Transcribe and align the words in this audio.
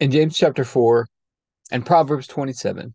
in 0.00 0.10
James 0.10 0.36
chapter 0.36 0.64
4 0.64 1.06
and 1.70 1.84
Proverbs 1.84 2.26
27, 2.26 2.94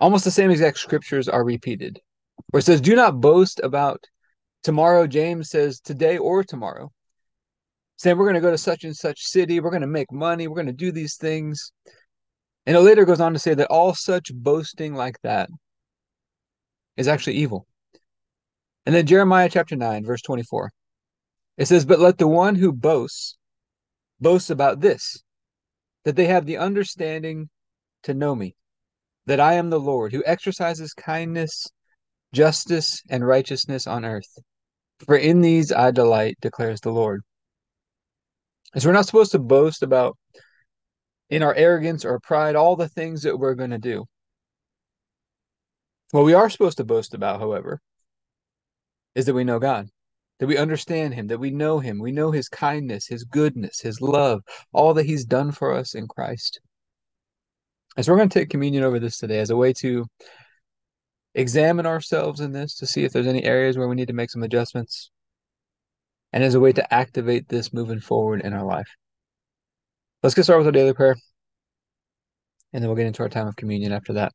almost 0.00 0.24
the 0.24 0.30
same 0.30 0.50
exact 0.50 0.78
scriptures 0.78 1.28
are 1.28 1.44
repeated, 1.44 2.00
where 2.50 2.58
it 2.58 2.64
says, 2.64 2.80
Do 2.80 2.96
not 2.96 3.20
boast 3.20 3.60
about 3.62 4.04
tomorrow. 4.62 5.06
James 5.06 5.50
says, 5.50 5.80
Today 5.80 6.18
or 6.18 6.42
tomorrow. 6.42 6.90
Saying, 7.96 8.18
We're 8.18 8.24
going 8.24 8.34
to 8.34 8.40
go 8.40 8.50
to 8.50 8.58
such 8.58 8.84
and 8.84 8.96
such 8.96 9.20
city. 9.22 9.60
We're 9.60 9.70
going 9.70 9.82
to 9.82 9.86
make 9.86 10.10
money. 10.12 10.48
We're 10.48 10.56
going 10.56 10.66
to 10.66 10.72
do 10.72 10.90
these 10.90 11.16
things. 11.16 11.72
And 12.66 12.76
it 12.76 12.80
later 12.80 13.04
goes 13.04 13.20
on 13.20 13.32
to 13.32 13.38
say 13.38 13.54
that 13.54 13.68
all 13.68 13.94
such 13.94 14.34
boasting 14.34 14.94
like 14.94 15.20
that 15.22 15.48
is 16.96 17.08
actually 17.08 17.36
evil. 17.36 17.66
And 18.84 18.94
then 18.94 19.06
Jeremiah 19.06 19.48
chapter 19.48 19.76
9, 19.76 20.04
verse 20.04 20.22
24. 20.22 20.72
It 21.56 21.66
says, 21.66 21.84
But 21.84 22.00
let 22.00 22.18
the 22.18 22.26
one 22.26 22.56
who 22.56 22.72
boasts 22.72 23.36
boast 24.20 24.50
about 24.50 24.80
this, 24.80 25.22
that 26.10 26.16
they 26.16 26.26
have 26.26 26.44
the 26.44 26.56
understanding 26.56 27.48
to 28.02 28.12
know 28.12 28.34
me, 28.34 28.56
that 29.26 29.38
I 29.38 29.52
am 29.52 29.70
the 29.70 29.78
Lord, 29.78 30.12
who 30.12 30.24
exercises 30.26 30.92
kindness, 30.92 31.68
justice, 32.32 33.00
and 33.08 33.24
righteousness 33.24 33.86
on 33.86 34.04
earth. 34.04 34.26
For 35.06 35.14
in 35.14 35.40
these 35.40 35.70
I 35.70 35.92
delight, 35.92 36.36
declares 36.40 36.80
the 36.80 36.90
Lord. 36.90 37.20
And 38.74 38.82
so 38.82 38.88
we're 38.88 38.94
not 38.94 39.06
supposed 39.06 39.30
to 39.30 39.38
boast 39.38 39.84
about 39.84 40.18
in 41.28 41.44
our 41.44 41.54
arrogance 41.54 42.04
or 42.04 42.18
pride 42.18 42.56
all 42.56 42.74
the 42.74 42.88
things 42.88 43.22
that 43.22 43.38
we're 43.38 43.54
going 43.54 43.70
to 43.70 43.78
do. 43.78 44.04
What 46.10 46.24
we 46.24 46.34
are 46.34 46.50
supposed 46.50 46.78
to 46.78 46.84
boast 46.84 47.14
about, 47.14 47.38
however, 47.38 47.78
is 49.14 49.26
that 49.26 49.34
we 49.34 49.44
know 49.44 49.60
God, 49.60 49.86
that 50.40 50.46
we 50.46 50.56
understand 50.56 51.14
Him, 51.14 51.28
that 51.28 51.38
we 51.38 51.50
know 51.50 51.78
Him, 51.78 51.98
we 51.98 52.12
know 52.12 52.30
His 52.30 52.48
kindness, 52.48 53.06
His 53.06 53.24
goodness, 53.24 53.80
His 53.80 54.00
love, 54.00 54.40
all 54.72 54.94
that 54.94 55.06
He's 55.06 55.24
done 55.24 55.52
for 55.52 55.74
us 55.74 55.94
in 55.94 56.08
Christ. 56.08 56.60
And 57.96 58.04
so 58.04 58.10
we're 58.10 58.18
going 58.18 58.30
to 58.30 58.38
take 58.38 58.50
communion 58.50 58.82
over 58.82 58.98
this 58.98 59.18
today 59.18 59.38
as 59.38 59.50
a 59.50 59.56
way 59.56 59.74
to 59.74 60.06
examine 61.34 61.86
ourselves 61.86 62.40
in 62.40 62.52
this 62.52 62.74
to 62.76 62.86
see 62.86 63.04
if 63.04 63.12
there's 63.12 63.26
any 63.26 63.44
areas 63.44 63.76
where 63.76 63.86
we 63.86 63.94
need 63.94 64.08
to 64.08 64.14
make 64.14 64.30
some 64.30 64.42
adjustments 64.42 65.10
and 66.32 66.42
as 66.42 66.54
a 66.54 66.60
way 66.60 66.72
to 66.72 66.94
activate 66.94 67.48
this 67.48 67.72
moving 67.72 68.00
forward 68.00 68.40
in 68.40 68.52
our 68.52 68.64
life. 68.64 68.88
Let's 70.22 70.34
get 70.34 70.44
started 70.44 70.60
with 70.64 70.68
our 70.68 70.80
daily 70.80 70.94
prayer 70.94 71.16
and 72.72 72.82
then 72.82 72.88
we'll 72.88 72.96
get 72.96 73.06
into 73.06 73.22
our 73.22 73.28
time 73.28 73.46
of 73.46 73.56
communion 73.56 73.92
after 73.92 74.14
that. 74.14 74.32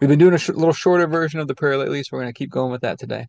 We've 0.00 0.10
been 0.10 0.18
doing 0.18 0.34
a 0.34 0.38
sh- 0.38 0.50
little 0.50 0.72
shorter 0.72 1.06
version 1.06 1.40
of 1.40 1.48
the 1.48 1.54
prayer 1.54 1.78
lately, 1.78 2.02
so 2.02 2.10
we're 2.12 2.22
going 2.22 2.32
to 2.32 2.38
keep 2.38 2.50
going 2.50 2.70
with 2.70 2.82
that 2.82 2.98
today. 2.98 3.26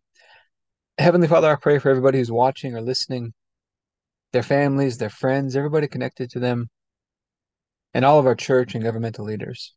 Heavenly 0.98 1.28
Father, 1.28 1.48
I 1.48 1.54
pray 1.54 1.78
for 1.78 1.90
everybody 1.90 2.18
who's 2.18 2.32
watching 2.32 2.74
or 2.74 2.80
listening, 2.80 3.32
their 4.32 4.42
families, 4.42 4.98
their 4.98 5.08
friends, 5.08 5.54
everybody 5.54 5.86
connected 5.86 6.28
to 6.30 6.40
them, 6.40 6.68
and 7.94 8.04
all 8.04 8.18
of 8.18 8.26
our 8.26 8.34
church 8.34 8.74
and 8.74 8.82
governmental 8.82 9.24
leaders. 9.24 9.74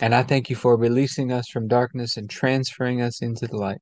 And 0.00 0.12
I 0.12 0.24
thank 0.24 0.50
you 0.50 0.56
for 0.56 0.76
releasing 0.76 1.30
us 1.30 1.48
from 1.48 1.68
darkness 1.68 2.16
and 2.16 2.28
transferring 2.28 3.00
us 3.00 3.22
into 3.22 3.46
the 3.46 3.56
light, 3.56 3.78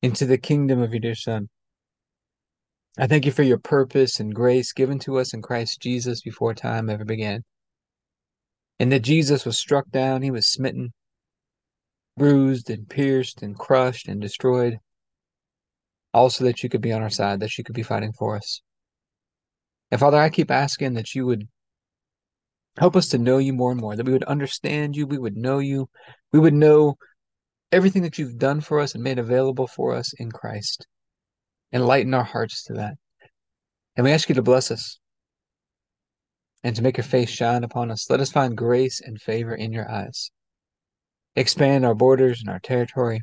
into 0.00 0.24
the 0.24 0.38
kingdom 0.38 0.80
of 0.80 0.92
your 0.92 1.00
dear 1.00 1.14
Son. 1.14 1.50
I 2.96 3.06
thank 3.06 3.26
you 3.26 3.32
for 3.32 3.42
your 3.42 3.58
purpose 3.58 4.20
and 4.20 4.34
grace 4.34 4.72
given 4.72 4.98
to 5.00 5.18
us 5.18 5.34
in 5.34 5.42
Christ 5.42 5.80
Jesus 5.82 6.22
before 6.22 6.54
time 6.54 6.88
ever 6.88 7.04
began. 7.04 7.44
And 8.80 8.90
that 8.90 9.00
Jesus 9.00 9.44
was 9.44 9.58
struck 9.58 9.90
down, 9.90 10.22
he 10.22 10.30
was 10.30 10.46
smitten, 10.46 10.94
bruised 12.16 12.70
and 12.70 12.88
pierced 12.88 13.42
and 13.42 13.54
crushed 13.58 14.08
and 14.08 14.18
destroyed, 14.18 14.78
also 16.14 16.44
that 16.44 16.62
you 16.62 16.68
could 16.68 16.80
be 16.80 16.92
on 16.92 17.02
our 17.02 17.10
side, 17.10 17.40
that 17.40 17.58
you 17.58 17.64
could 17.64 17.74
be 17.74 17.82
fighting 17.82 18.12
for 18.12 18.36
us. 18.36 18.62
And 19.90 20.00
Father, 20.00 20.16
I 20.16 20.30
keep 20.30 20.50
asking 20.50 20.94
that 20.94 21.14
you 21.14 21.26
would 21.26 21.46
help 22.78 22.96
us 22.96 23.08
to 23.08 23.18
know 23.18 23.38
you 23.38 23.52
more 23.52 23.72
and 23.72 23.80
more, 23.80 23.96
that 23.96 24.06
we 24.06 24.12
would 24.12 24.24
understand 24.24 24.96
you, 24.96 25.06
we 25.06 25.18
would 25.18 25.36
know 25.36 25.58
you, 25.58 25.88
we 26.32 26.38
would 26.38 26.54
know 26.54 26.96
everything 27.70 28.02
that 28.02 28.18
you've 28.18 28.38
done 28.38 28.60
for 28.60 28.80
us 28.80 28.94
and 28.94 29.02
made 29.02 29.18
available 29.18 29.66
for 29.66 29.94
us 29.94 30.12
in 30.14 30.30
Christ. 30.30 30.86
Enlighten 31.72 32.14
our 32.14 32.24
hearts 32.24 32.64
to 32.64 32.74
that. 32.74 32.94
And 33.96 34.04
we 34.04 34.12
ask 34.12 34.28
you 34.28 34.34
to 34.36 34.42
bless 34.42 34.70
us 34.70 34.98
and 36.62 36.74
to 36.76 36.82
make 36.82 36.96
your 36.96 37.04
face 37.04 37.30
shine 37.30 37.64
upon 37.64 37.90
us. 37.90 38.08
Let 38.08 38.20
us 38.20 38.30
find 38.30 38.56
grace 38.56 39.00
and 39.00 39.20
favor 39.20 39.54
in 39.54 39.72
your 39.72 39.90
eyes. 39.90 40.30
Expand 41.36 41.84
our 41.84 41.94
borders 41.94 42.40
and 42.40 42.48
our 42.48 42.60
territory. 42.60 43.22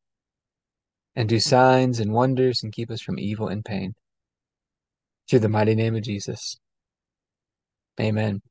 and 1.15 1.27
do 1.27 1.39
signs 1.39 1.99
and 1.99 2.13
wonders 2.13 2.63
and 2.63 2.73
keep 2.73 2.89
us 2.89 3.01
from 3.01 3.19
evil 3.19 3.47
and 3.47 3.65
pain. 3.65 3.93
Through 5.29 5.39
the 5.39 5.49
mighty 5.49 5.75
name 5.75 5.95
of 5.95 6.03
Jesus. 6.03 6.57
Amen. 7.99 8.41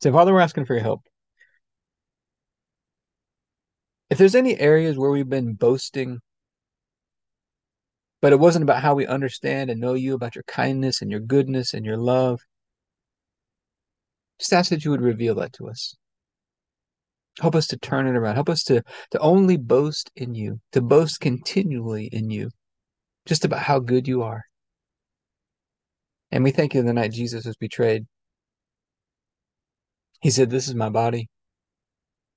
So, 0.00 0.12
Father, 0.12 0.32
we're 0.32 0.40
asking 0.40 0.66
for 0.66 0.74
your 0.74 0.82
help. 0.82 1.02
If 4.10 4.18
there's 4.18 4.34
any 4.34 4.58
areas 4.58 4.98
where 4.98 5.10
we've 5.10 5.28
been 5.28 5.54
boasting, 5.54 6.20
but 8.20 8.32
it 8.32 8.38
wasn't 8.38 8.62
about 8.62 8.82
how 8.82 8.94
we 8.94 9.06
understand 9.06 9.70
and 9.70 9.80
know 9.80 9.94
you, 9.94 10.14
about 10.14 10.34
your 10.34 10.44
kindness 10.44 11.02
and 11.02 11.10
your 11.10 11.20
goodness 11.20 11.74
and 11.74 11.84
your 11.84 11.96
love, 11.96 12.40
just 14.38 14.52
ask 14.52 14.70
that 14.70 14.84
you 14.84 14.90
would 14.90 15.00
reveal 15.00 15.34
that 15.36 15.52
to 15.54 15.68
us. 15.68 15.96
Help 17.40 17.54
us 17.54 17.66
to 17.68 17.76
turn 17.76 18.06
it 18.06 18.16
around. 18.16 18.36
Help 18.36 18.48
us 18.48 18.62
to, 18.64 18.82
to 19.10 19.18
only 19.18 19.56
boast 19.56 20.10
in 20.14 20.34
you, 20.34 20.60
to 20.72 20.80
boast 20.80 21.20
continually 21.20 22.08
in 22.12 22.30
you, 22.30 22.50
just 23.26 23.44
about 23.44 23.60
how 23.60 23.80
good 23.80 24.06
you 24.06 24.22
are. 24.22 24.44
And 26.30 26.44
we 26.44 26.50
thank 26.50 26.74
you 26.74 26.82
the 26.82 26.92
night 26.92 27.12
Jesus 27.12 27.44
was 27.44 27.56
betrayed. 27.56 28.04
He 30.20 30.30
said, 30.30 30.50
This 30.50 30.68
is 30.68 30.74
my 30.74 30.88
body 30.88 31.28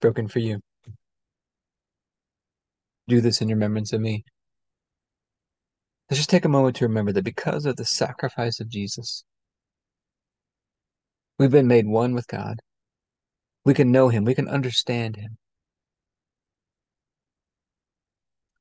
broken 0.01 0.27
for 0.27 0.39
you. 0.39 0.59
Do 3.07 3.21
this 3.21 3.41
in 3.41 3.47
remembrance 3.47 3.93
of 3.93 4.01
me. 4.01 4.23
Let's 6.09 6.19
just 6.19 6.29
take 6.29 6.45
a 6.45 6.49
moment 6.49 6.75
to 6.77 6.85
remember 6.85 7.11
that 7.13 7.23
because 7.23 7.65
of 7.65 7.75
the 7.75 7.85
sacrifice 7.85 8.59
of 8.59 8.69
Jesus, 8.69 9.23
we've 11.37 11.51
been 11.51 11.67
made 11.67 11.87
one 11.87 12.13
with 12.13 12.27
God. 12.27 12.57
We 13.67 13.73
can 13.73 13.91
know 13.91 14.07
him. 14.07 14.23
We 14.23 14.33
can 14.33 14.47
understand 14.47 15.17
him. 15.17 15.37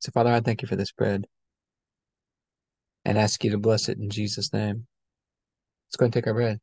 So, 0.00 0.10
Father, 0.10 0.32
I 0.32 0.40
thank 0.40 0.62
you 0.62 0.68
for 0.68 0.74
this 0.74 0.90
bread 0.90 1.26
and 3.04 3.16
ask 3.16 3.44
you 3.44 3.52
to 3.52 3.58
bless 3.58 3.88
it 3.88 3.98
in 3.98 4.10
Jesus' 4.10 4.52
name. 4.52 4.88
Let's 5.86 5.96
go 5.96 6.06
and 6.06 6.12
take 6.12 6.26
our 6.26 6.34
bread. 6.34 6.58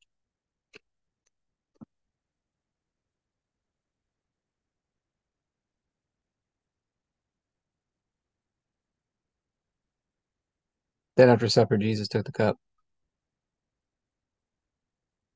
Then 11.15 11.29
after 11.29 11.47
supper, 11.47 11.77
Jesus 11.77 12.09
took 12.09 12.25
the 12.25 12.33
cup. 12.33 12.57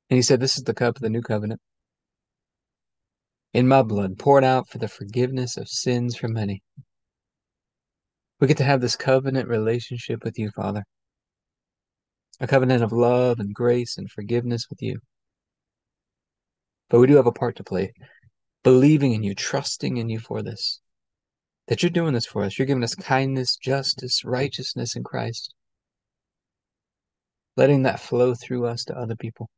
And 0.10 0.18
he 0.18 0.22
said, 0.22 0.42
This 0.42 0.58
is 0.58 0.64
the 0.64 0.74
cup 0.74 0.98
of 0.98 1.02
the 1.02 1.10
new 1.10 1.22
covenant. 1.22 1.62
In 3.58 3.68
my 3.68 3.82
blood, 3.82 4.20
poured 4.20 4.44
out 4.44 4.70
for 4.70 4.78
the 4.78 4.88
forgiveness 4.88 5.58
of 5.58 5.68
sins 5.68 6.16
for 6.16 6.28
many. 6.28 6.62
We 8.40 8.46
get 8.46 8.58
to 8.58 8.64
have 8.64 8.82
this 8.82 8.96
covenant 8.96 9.50
relationship 9.50 10.24
with 10.24 10.38
you, 10.38 10.52
Father. 10.52 10.84
A 12.40 12.46
covenant 12.46 12.84
of 12.84 12.92
love 12.92 13.40
and 13.40 13.56
grace 13.56 13.98
and 13.98 14.12
forgiveness 14.12 14.68
with 14.70 14.80
you. 14.84 15.00
But 16.92 17.00
we 17.00 17.08
do 17.08 17.16
have 17.16 17.26
a 17.26 17.32
part 17.32 17.56
to 17.56 17.64
play, 17.64 17.94
believing 18.62 19.14
in 19.14 19.24
you, 19.24 19.34
trusting 19.34 19.98
in 19.98 20.08
you 20.08 20.20
for 20.20 20.44
this. 20.44 20.80
That 21.68 21.82
you're 21.82 21.90
doing 21.90 22.14
this 22.14 22.28
for 22.28 22.44
us. 22.44 22.60
You're 22.60 22.68
giving 22.68 22.84
us 22.84 22.94
kindness, 22.94 23.58
justice, 23.58 24.24
righteousness 24.24 24.96
in 24.96 25.04
Christ. 25.04 25.52
Letting 27.56 27.82
that 27.82 28.02
flow 28.02 28.36
through 28.36 28.68
us 28.68 28.84
to 28.84 28.96
other 28.96 29.16
people. 29.16 29.50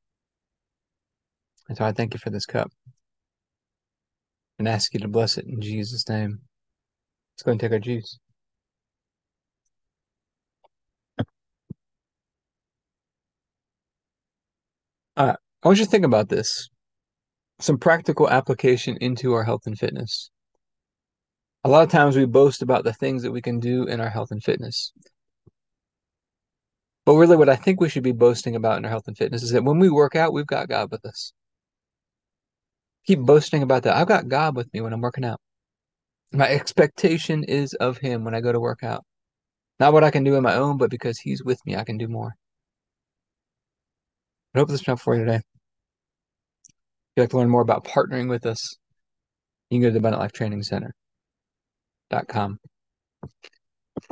And 1.67 1.77
so 1.77 1.83
I 1.83 1.91
thank 1.91 2.13
you 2.13 2.19
for 2.23 2.29
this 2.29 2.45
cup 2.45 2.71
and 4.59 4.67
ask 4.67 4.93
you 4.93 4.99
to 5.01 5.07
bless 5.07 5.37
it 5.37 5.45
in 5.47 5.61
Jesus' 5.61 6.07
name. 6.09 6.39
Let's 7.35 7.43
go 7.43 7.51
and 7.51 7.59
take 7.59 7.71
our 7.71 7.79
juice. 7.79 8.19
Right. 15.17 15.35
I 15.63 15.67
want 15.67 15.79
you 15.79 15.85
to 15.85 15.91
think 15.91 16.05
about 16.05 16.29
this. 16.29 16.69
some 17.59 17.77
practical 17.77 18.29
application 18.29 18.97
into 19.01 19.33
our 19.33 19.43
health 19.43 19.63
and 19.67 19.77
fitness. 19.77 20.31
A 21.65 21.69
lot 21.69 21.83
of 21.83 21.89
times 21.89 22.15
we 22.15 22.25
boast 22.25 22.61
about 22.61 22.83
the 22.85 22.93
things 22.93 23.23
that 23.23 23.31
we 23.31 23.41
can 23.41 23.59
do 23.59 23.85
in 23.85 24.01
our 24.01 24.09
health 24.09 24.31
and 24.31 24.43
fitness. 24.43 24.93
But 27.05 27.15
really, 27.15 27.37
what 27.37 27.49
I 27.49 27.55
think 27.55 27.81
we 27.81 27.89
should 27.89 28.03
be 28.03 28.11
boasting 28.13 28.55
about 28.55 28.77
in 28.77 28.85
our 28.85 28.91
health 28.91 29.07
and 29.07 29.17
fitness 29.17 29.43
is 29.43 29.51
that 29.51 29.63
when 29.63 29.79
we 29.79 29.89
work 29.89 30.15
out, 30.15 30.33
we've 30.33 30.47
got 30.47 30.69
God 30.69 30.91
with 30.91 31.05
us. 31.05 31.33
Keep 33.09 33.21
boasting 33.21 33.63
about 33.63 33.81
that. 33.81 33.97
I've 33.97 34.07
got 34.07 34.27
God 34.27 34.55
with 34.55 34.71
me 34.71 34.81
when 34.81 34.93
I'm 34.93 35.01
working 35.01 35.25
out. 35.25 35.41
My 36.31 36.47
expectation 36.47 37.43
is 37.43 37.73
of 37.73 37.97
Him 37.97 38.23
when 38.23 38.35
I 38.35 38.39
go 38.39 38.51
to 38.51 38.59
work 38.59 38.83
out. 38.83 39.03
Not 39.79 39.93
what 39.93 40.03
I 40.03 40.11
can 40.11 40.23
do 40.23 40.35
on 40.35 40.43
my 40.43 40.53
own, 40.53 40.77
but 40.77 40.91
because 40.91 41.17
He's 41.17 41.43
with 41.43 41.57
me, 41.65 41.75
I 41.75 41.83
can 41.83 41.97
do 41.97 42.07
more. 42.07 42.35
I 44.53 44.59
hope 44.59 44.67
this 44.67 44.85
was 44.85 45.01
for 45.01 45.15
you 45.15 45.25
today. 45.25 45.37
If 45.37 45.43
you'd 47.15 47.23
like 47.23 47.29
to 47.31 47.37
learn 47.37 47.49
more 47.49 47.63
about 47.63 47.83
partnering 47.83 48.29
with 48.29 48.45
us, 48.45 48.77
you 49.71 49.77
can 49.77 49.81
go 49.81 49.87
to 49.87 49.93
the 49.93 49.97
Abundant 49.97 50.21
Life 50.21 50.33
Training 50.33 50.61
Center.com. 50.61 52.59